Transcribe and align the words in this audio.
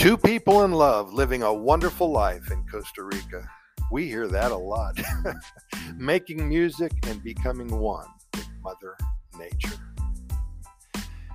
Two 0.00 0.16
people 0.16 0.64
in 0.64 0.72
love 0.72 1.12
living 1.12 1.42
a 1.42 1.52
wonderful 1.52 2.10
life 2.10 2.50
in 2.50 2.66
Costa 2.66 3.02
Rica. 3.02 3.46
We 3.92 4.08
hear 4.08 4.26
that 4.28 4.50
a 4.50 4.56
lot. 4.56 4.98
Making 5.94 6.48
music 6.48 6.90
and 7.06 7.22
becoming 7.22 7.68
one 7.68 8.06
with 8.34 8.48
Mother 8.62 8.96
Nature. 9.38 9.76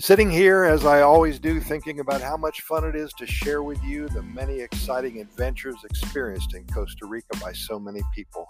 Sitting 0.00 0.30
here, 0.30 0.64
as 0.64 0.86
I 0.86 1.02
always 1.02 1.38
do, 1.38 1.60
thinking 1.60 2.00
about 2.00 2.22
how 2.22 2.38
much 2.38 2.62
fun 2.62 2.84
it 2.84 2.96
is 2.96 3.12
to 3.18 3.26
share 3.26 3.62
with 3.62 3.84
you 3.84 4.08
the 4.08 4.22
many 4.22 4.60
exciting 4.60 5.20
adventures 5.20 5.76
experienced 5.84 6.54
in 6.54 6.66
Costa 6.68 7.04
Rica 7.04 7.36
by 7.42 7.52
so 7.52 7.78
many 7.78 8.00
people. 8.14 8.48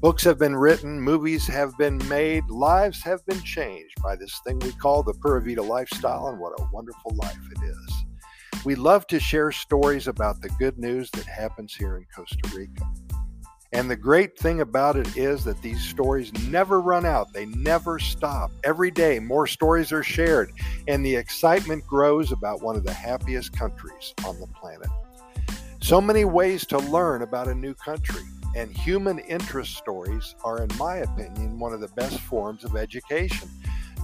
Books 0.00 0.24
have 0.24 0.38
been 0.38 0.56
written, 0.56 1.00
movies 1.00 1.46
have 1.46 1.72
been 1.78 1.96
made, 2.06 2.44
lives 2.50 3.02
have 3.02 3.24
been 3.24 3.40
changed 3.40 3.94
by 4.02 4.14
this 4.14 4.42
thing 4.46 4.58
we 4.58 4.72
call 4.72 5.02
the 5.02 5.14
Pura 5.14 5.40
Vida 5.40 5.62
lifestyle, 5.62 6.26
and 6.26 6.38
what 6.38 6.52
a 6.60 6.68
wonderful 6.70 7.14
life 7.16 7.40
it 7.50 7.62
is. 7.64 8.04
We 8.64 8.76
love 8.76 9.08
to 9.08 9.18
share 9.18 9.50
stories 9.50 10.06
about 10.06 10.40
the 10.40 10.48
good 10.50 10.78
news 10.78 11.10
that 11.12 11.26
happens 11.26 11.74
here 11.74 11.96
in 11.96 12.06
Costa 12.14 12.56
Rica. 12.56 12.88
And 13.72 13.90
the 13.90 13.96
great 13.96 14.38
thing 14.38 14.60
about 14.60 14.96
it 14.96 15.16
is 15.16 15.42
that 15.44 15.60
these 15.62 15.82
stories 15.82 16.32
never 16.48 16.80
run 16.80 17.04
out, 17.04 17.32
they 17.32 17.46
never 17.46 17.98
stop. 17.98 18.52
Every 18.62 18.92
day, 18.92 19.18
more 19.18 19.48
stories 19.48 19.90
are 19.90 20.04
shared, 20.04 20.52
and 20.86 21.04
the 21.04 21.16
excitement 21.16 21.84
grows 21.88 22.30
about 22.30 22.62
one 22.62 22.76
of 22.76 22.84
the 22.84 22.92
happiest 22.92 23.52
countries 23.52 24.14
on 24.24 24.38
the 24.38 24.46
planet. 24.46 24.90
So 25.80 26.00
many 26.00 26.24
ways 26.24 26.64
to 26.66 26.78
learn 26.78 27.22
about 27.22 27.48
a 27.48 27.54
new 27.56 27.74
country, 27.74 28.22
and 28.54 28.70
human 28.70 29.18
interest 29.20 29.76
stories 29.76 30.36
are, 30.44 30.62
in 30.62 30.68
my 30.78 30.98
opinion, 30.98 31.58
one 31.58 31.72
of 31.72 31.80
the 31.80 31.88
best 31.88 32.20
forms 32.20 32.62
of 32.62 32.76
education. 32.76 33.48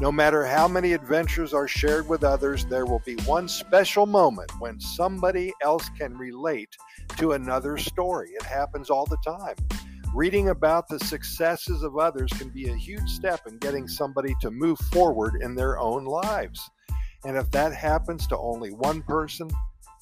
No 0.00 0.12
matter 0.12 0.46
how 0.46 0.68
many 0.68 0.92
adventures 0.92 1.52
are 1.52 1.66
shared 1.66 2.08
with 2.08 2.22
others, 2.22 2.64
there 2.64 2.86
will 2.86 3.02
be 3.04 3.16
one 3.24 3.48
special 3.48 4.06
moment 4.06 4.48
when 4.60 4.78
somebody 4.78 5.52
else 5.60 5.88
can 5.98 6.16
relate 6.16 6.68
to 7.16 7.32
another 7.32 7.76
story. 7.76 8.28
It 8.30 8.44
happens 8.44 8.90
all 8.90 9.06
the 9.06 9.16
time. 9.26 9.56
Reading 10.14 10.50
about 10.50 10.86
the 10.86 11.00
successes 11.00 11.82
of 11.82 11.98
others 11.98 12.30
can 12.38 12.48
be 12.50 12.68
a 12.68 12.76
huge 12.76 13.10
step 13.10 13.40
in 13.48 13.58
getting 13.58 13.88
somebody 13.88 14.36
to 14.40 14.52
move 14.52 14.78
forward 14.92 15.42
in 15.42 15.56
their 15.56 15.80
own 15.80 16.04
lives. 16.04 16.70
And 17.24 17.36
if 17.36 17.50
that 17.50 17.74
happens 17.74 18.28
to 18.28 18.38
only 18.38 18.70
one 18.70 19.02
person, 19.02 19.50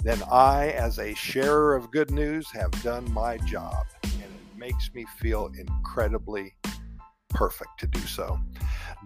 then 0.04 0.22
I, 0.30 0.72
as 0.72 0.98
a 0.98 1.14
sharer 1.14 1.74
of 1.74 1.90
good 1.90 2.10
news, 2.10 2.50
have 2.50 2.70
done 2.82 3.10
my 3.12 3.38
job. 3.38 3.86
And 4.02 4.24
it 4.24 4.58
makes 4.58 4.92
me 4.92 5.06
feel 5.18 5.50
incredibly 5.58 6.54
perfect 7.30 7.78
to 7.78 7.86
do 7.86 8.00
so. 8.00 8.38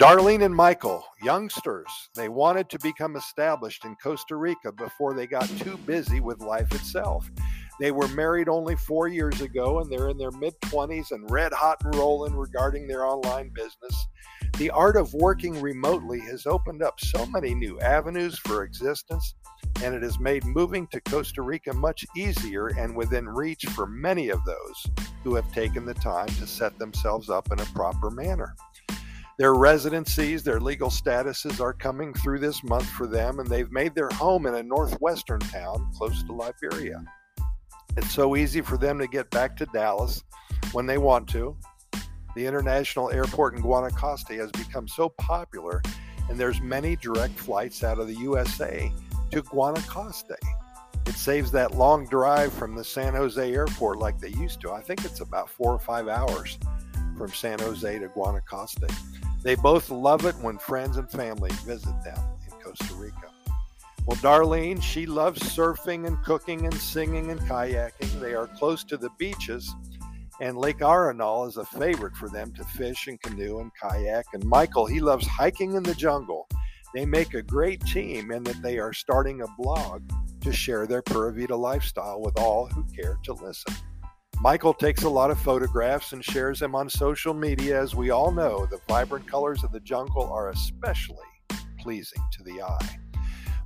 Darlene 0.00 0.42
and 0.42 0.56
Michael, 0.56 1.04
youngsters, 1.22 2.08
they 2.14 2.30
wanted 2.30 2.70
to 2.70 2.78
become 2.78 3.16
established 3.16 3.84
in 3.84 3.94
Costa 3.96 4.34
Rica 4.34 4.72
before 4.72 5.12
they 5.12 5.26
got 5.26 5.46
too 5.58 5.76
busy 5.84 6.20
with 6.20 6.40
life 6.40 6.74
itself. 6.74 7.30
They 7.78 7.90
were 7.90 8.08
married 8.08 8.48
only 8.48 8.76
four 8.76 9.08
years 9.08 9.42
ago 9.42 9.80
and 9.80 9.92
they're 9.92 10.08
in 10.08 10.16
their 10.16 10.30
mid 10.30 10.58
20s 10.62 11.10
and 11.10 11.30
red 11.30 11.52
hot 11.52 11.84
and 11.84 11.94
rolling 11.96 12.34
regarding 12.34 12.88
their 12.88 13.04
online 13.04 13.50
business. 13.54 14.06
The 14.56 14.70
art 14.70 14.96
of 14.96 15.12
working 15.12 15.60
remotely 15.60 16.20
has 16.20 16.46
opened 16.46 16.82
up 16.82 16.98
so 16.98 17.26
many 17.26 17.54
new 17.54 17.78
avenues 17.80 18.38
for 18.38 18.64
existence, 18.64 19.34
and 19.82 19.94
it 19.94 20.02
has 20.02 20.18
made 20.18 20.46
moving 20.46 20.86
to 20.88 21.00
Costa 21.02 21.42
Rica 21.42 21.74
much 21.74 22.06
easier 22.16 22.68
and 22.68 22.96
within 22.96 23.28
reach 23.28 23.66
for 23.66 23.86
many 23.86 24.30
of 24.30 24.42
those 24.46 24.86
who 25.24 25.34
have 25.34 25.52
taken 25.52 25.84
the 25.84 25.92
time 25.92 26.28
to 26.28 26.46
set 26.46 26.78
themselves 26.78 27.28
up 27.28 27.52
in 27.52 27.60
a 27.60 27.66
proper 27.66 28.10
manner. 28.10 28.54
Their 29.40 29.54
residencies, 29.54 30.42
their 30.42 30.60
legal 30.60 30.90
statuses 30.90 31.62
are 31.62 31.72
coming 31.72 32.12
through 32.12 32.40
this 32.40 32.62
month 32.62 32.86
for 32.90 33.06
them, 33.06 33.38
and 33.38 33.48
they've 33.48 33.72
made 33.72 33.94
their 33.94 34.10
home 34.10 34.44
in 34.44 34.56
a 34.56 34.62
northwestern 34.62 35.40
town 35.40 35.90
close 35.96 36.22
to 36.24 36.32
Liberia. 36.34 37.02
It's 37.96 38.12
so 38.12 38.36
easy 38.36 38.60
for 38.60 38.76
them 38.76 38.98
to 38.98 39.06
get 39.06 39.30
back 39.30 39.56
to 39.56 39.66
Dallas 39.72 40.24
when 40.72 40.84
they 40.84 40.98
want 40.98 41.26
to. 41.28 41.56
The 42.36 42.44
international 42.44 43.10
airport 43.12 43.54
in 43.56 43.62
Guanacaste 43.62 44.36
has 44.38 44.50
become 44.52 44.86
so 44.86 45.08
popular, 45.08 45.80
and 46.28 46.38
there's 46.38 46.60
many 46.60 46.96
direct 46.96 47.38
flights 47.38 47.82
out 47.82 47.98
of 47.98 48.08
the 48.08 48.16
USA 48.16 48.92
to 49.30 49.42
Guanacaste. 49.42 50.36
It 51.06 51.14
saves 51.14 51.50
that 51.52 51.74
long 51.74 52.06
drive 52.08 52.52
from 52.52 52.74
the 52.74 52.84
San 52.84 53.14
Jose 53.14 53.54
airport 53.54 54.00
like 54.00 54.18
they 54.18 54.28
used 54.28 54.60
to. 54.60 54.72
I 54.72 54.82
think 54.82 55.02
it's 55.06 55.20
about 55.20 55.48
four 55.48 55.72
or 55.72 55.80
five 55.80 56.08
hours 56.08 56.58
from 57.16 57.30
San 57.32 57.58
Jose 57.60 57.98
to 57.98 58.08
Guanacaste. 58.10 58.94
They 59.42 59.54
both 59.54 59.90
love 59.90 60.26
it 60.26 60.36
when 60.36 60.58
friends 60.58 60.96
and 60.96 61.10
family 61.10 61.50
visit 61.64 61.94
them 62.04 62.18
in 62.46 62.58
Costa 62.60 62.94
Rica. 62.94 63.30
Well, 64.06 64.18
Darlene, 64.18 64.82
she 64.82 65.06
loves 65.06 65.40
surfing 65.40 66.06
and 66.06 66.22
cooking 66.24 66.64
and 66.64 66.74
singing 66.74 67.30
and 67.30 67.40
kayaking. 67.40 68.20
They 68.20 68.34
are 68.34 68.46
close 68.46 68.82
to 68.84 68.96
the 68.96 69.10
beaches, 69.18 69.72
and 70.40 70.56
Lake 70.56 70.78
Arenal 70.78 71.46
is 71.48 71.56
a 71.56 71.64
favorite 71.64 72.16
for 72.16 72.28
them 72.28 72.52
to 72.54 72.64
fish 72.64 73.06
and 73.08 73.20
canoe 73.20 73.60
and 73.60 73.70
kayak. 73.80 74.26
And 74.32 74.44
Michael, 74.44 74.86
he 74.86 75.00
loves 75.00 75.26
hiking 75.26 75.74
in 75.74 75.82
the 75.82 75.94
jungle. 75.94 76.48
They 76.94 77.06
make 77.06 77.34
a 77.34 77.42
great 77.42 77.84
team 77.86 78.32
in 78.32 78.42
that 78.44 78.62
they 78.62 78.78
are 78.78 78.92
starting 78.92 79.42
a 79.42 79.62
blog 79.62 80.02
to 80.40 80.52
share 80.52 80.86
their 80.86 81.02
Pura 81.02 81.32
Vida 81.32 81.56
lifestyle 81.56 82.20
with 82.20 82.38
all 82.38 82.66
who 82.66 82.84
care 82.94 83.18
to 83.24 83.34
listen. 83.34 83.74
Michael 84.42 84.72
takes 84.72 85.02
a 85.02 85.08
lot 85.08 85.30
of 85.30 85.38
photographs 85.38 86.14
and 86.14 86.24
shares 86.24 86.60
them 86.60 86.74
on 86.74 86.88
social 86.88 87.34
media. 87.34 87.78
As 87.78 87.94
we 87.94 88.08
all 88.08 88.32
know, 88.32 88.64
the 88.64 88.80
vibrant 88.88 89.26
colors 89.26 89.62
of 89.62 89.70
the 89.70 89.80
jungle 89.80 90.32
are 90.32 90.48
especially 90.48 91.18
pleasing 91.78 92.22
to 92.32 92.42
the 92.44 92.62
eye. 92.62 92.98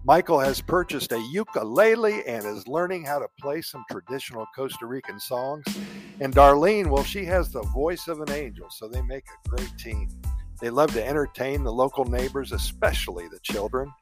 Michael 0.05 0.41
has 0.41 0.61
purchased 0.61 1.13
a 1.13 1.29
ukulele 1.31 2.27
and 2.27 2.45
is 2.45 2.67
learning 2.67 3.05
how 3.05 3.21
to 3.21 3.29
play 3.41 3.63
some 3.63 3.85
traditional 3.89 4.47
Costa 4.57 4.85
Rican 4.87 5.21
songs. 5.21 5.65
And 6.21 6.35
Darlene, 6.35 6.91
well, 6.91 7.05
she 7.05 7.25
has 7.25 7.53
the 7.53 7.63
voice 7.63 8.09
of 8.09 8.21
an 8.21 8.33
angel, 8.33 8.67
so 8.69 8.89
they 8.89 9.03
make 9.03 9.25
a 9.29 9.49
great 9.49 9.79
team. 9.79 10.09
They 10.61 10.71
love 10.71 10.93
to 10.95 11.07
entertain 11.07 11.63
the 11.63 11.73
local 11.73 12.05
neighbors, 12.05 12.51
especially 12.51 13.29
the 13.29 13.41
children. 13.45 13.93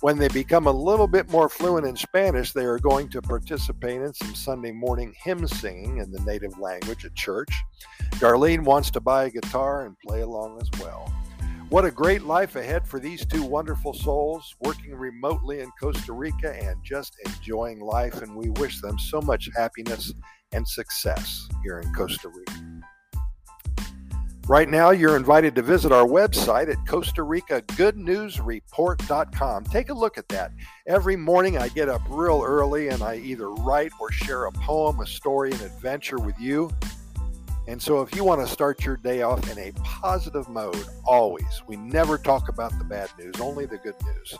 When 0.00 0.18
they 0.18 0.28
become 0.28 0.66
a 0.66 0.72
little 0.72 1.06
bit 1.06 1.30
more 1.30 1.48
fluent 1.48 1.86
in 1.86 1.96
Spanish, 1.96 2.52
they 2.52 2.64
are 2.64 2.78
going 2.78 3.08
to 3.10 3.22
participate 3.22 4.02
in 4.02 4.12
some 4.12 4.34
Sunday 4.34 4.72
morning 4.72 5.14
hymn 5.22 5.46
singing 5.46 5.98
in 5.98 6.10
the 6.10 6.20
native 6.20 6.58
language 6.58 7.04
at 7.04 7.14
church. 7.14 7.50
Darlene 8.16 8.64
wants 8.64 8.90
to 8.92 9.00
buy 9.00 9.24
a 9.24 9.30
guitar 9.30 9.86
and 9.86 9.96
play 10.06 10.20
along 10.20 10.60
as 10.60 10.68
well. 10.80 11.12
What 11.70 11.84
a 11.84 11.90
great 11.90 12.22
life 12.22 12.56
ahead 12.56 12.86
for 12.86 13.00
these 13.00 13.24
two 13.24 13.42
wonderful 13.42 13.94
souls 13.94 14.54
working 14.60 14.94
remotely 14.94 15.60
in 15.60 15.70
Costa 15.80 16.12
Rica 16.12 16.54
and 16.62 16.76
just 16.84 17.16
enjoying 17.24 17.80
life. 17.80 18.20
And 18.20 18.36
we 18.36 18.50
wish 18.50 18.80
them 18.80 18.98
so 18.98 19.20
much 19.20 19.48
happiness 19.56 20.12
and 20.52 20.68
success 20.68 21.48
here 21.62 21.80
in 21.80 21.92
Costa 21.94 22.28
Rica. 22.28 22.73
Right 24.46 24.68
now, 24.68 24.90
you're 24.90 25.16
invited 25.16 25.54
to 25.54 25.62
visit 25.62 25.90
our 25.90 26.04
website 26.04 26.70
at 26.70 26.86
Costa 26.86 27.22
Rica 27.22 27.62
Good 27.78 27.96
News 27.96 28.38
Report.com. 28.40 29.64
Take 29.64 29.88
a 29.88 29.94
look 29.94 30.18
at 30.18 30.28
that. 30.28 30.52
Every 30.86 31.16
morning, 31.16 31.56
I 31.56 31.68
get 31.68 31.88
up 31.88 32.02
real 32.10 32.42
early 32.44 32.88
and 32.88 33.02
I 33.02 33.16
either 33.16 33.48
write 33.48 33.92
or 33.98 34.12
share 34.12 34.44
a 34.44 34.52
poem, 34.52 35.00
a 35.00 35.06
story, 35.06 35.50
an 35.52 35.60
adventure 35.62 36.18
with 36.18 36.38
you. 36.38 36.70
And 37.68 37.80
so, 37.80 38.02
if 38.02 38.14
you 38.14 38.22
want 38.22 38.46
to 38.46 38.52
start 38.52 38.84
your 38.84 38.98
day 38.98 39.22
off 39.22 39.50
in 39.50 39.58
a 39.58 39.72
positive 39.82 40.46
mode, 40.50 40.84
always, 41.06 41.62
we 41.66 41.76
never 41.76 42.18
talk 42.18 42.50
about 42.50 42.76
the 42.76 42.84
bad 42.84 43.08
news, 43.18 43.40
only 43.40 43.64
the 43.64 43.78
good 43.78 43.96
news. 44.04 44.38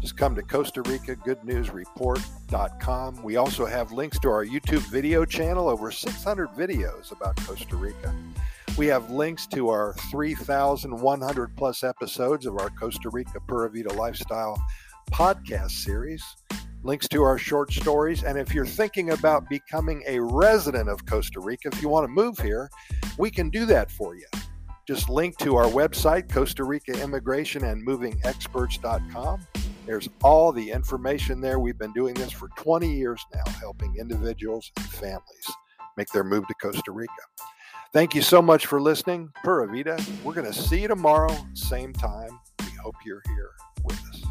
Just 0.00 0.16
come 0.16 0.36
to 0.36 0.42
Costa 0.42 0.82
Rica 0.82 1.16
Good 1.16 1.42
News 1.42 1.70
Report.com. 1.70 3.20
We 3.24 3.34
also 3.34 3.66
have 3.66 3.90
links 3.90 4.20
to 4.20 4.28
our 4.28 4.46
YouTube 4.46 4.88
video 4.90 5.24
channel, 5.24 5.68
over 5.68 5.90
600 5.90 6.50
videos 6.50 7.10
about 7.10 7.34
Costa 7.44 7.74
Rica. 7.74 8.14
We 8.76 8.88
have 8.88 9.08
links 9.08 9.46
to 9.48 9.68
our 9.68 9.94
3,100 10.10 11.56
plus 11.56 11.84
episodes 11.84 12.44
of 12.44 12.58
our 12.58 12.70
Costa 12.70 13.08
Rica 13.08 13.38
Pura 13.46 13.70
Vida 13.70 13.92
Lifestyle 13.92 14.60
podcast 15.12 15.70
series, 15.70 16.24
links 16.82 17.06
to 17.08 17.22
our 17.22 17.38
short 17.38 17.72
stories. 17.72 18.24
And 18.24 18.36
if 18.36 18.52
you're 18.52 18.66
thinking 18.66 19.10
about 19.10 19.48
becoming 19.48 20.02
a 20.08 20.18
resident 20.18 20.88
of 20.88 21.06
Costa 21.06 21.38
Rica, 21.38 21.68
if 21.72 21.80
you 21.80 21.88
want 21.88 22.02
to 22.02 22.08
move 22.08 22.36
here, 22.38 22.68
we 23.16 23.30
can 23.30 23.48
do 23.48 23.64
that 23.66 23.92
for 23.92 24.16
you. 24.16 24.26
Just 24.88 25.08
link 25.08 25.38
to 25.38 25.54
our 25.54 25.66
website, 25.66 26.28
Costa 26.28 26.64
Rica 26.64 27.00
Immigration 27.00 27.62
and 27.62 27.80
Moving 27.80 28.20
Experts.com. 28.24 29.46
There's 29.86 30.08
all 30.24 30.50
the 30.50 30.72
information 30.72 31.40
there. 31.40 31.60
We've 31.60 31.78
been 31.78 31.92
doing 31.92 32.14
this 32.14 32.32
for 32.32 32.48
20 32.56 32.92
years 32.92 33.24
now, 33.32 33.52
helping 33.60 33.94
individuals 33.98 34.72
and 34.76 34.86
families 34.86 35.50
make 35.96 36.08
their 36.08 36.24
move 36.24 36.48
to 36.48 36.54
Costa 36.54 36.90
Rica. 36.90 37.12
Thank 37.94 38.12
you 38.12 38.22
so 38.22 38.42
much 38.42 38.66
for 38.66 38.80
listening. 38.80 39.30
Pura 39.44 39.68
Vida. 39.68 39.96
We're 40.24 40.34
going 40.34 40.52
to 40.52 40.52
see 40.52 40.82
you 40.82 40.88
tomorrow, 40.88 41.32
same 41.52 41.92
time. 41.92 42.40
We 42.58 42.72
hope 42.82 42.96
you're 43.06 43.22
here 43.24 43.52
with 43.84 44.00
us. 44.08 44.24